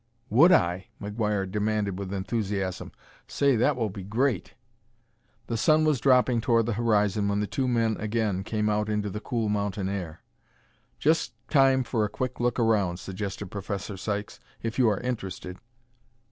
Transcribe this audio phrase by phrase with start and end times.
[0.31, 2.91] "Would I?" McGuire demanded with enthusiasm.
[3.27, 4.55] "Say, that will be great!"
[5.45, 9.11] The sun was dropping toward the horizon when the two men again came out into
[9.11, 10.21] the cool mountain air.
[10.97, 15.59] "Just time for a quick look around," suggested Professor Sykes, "if you are interested."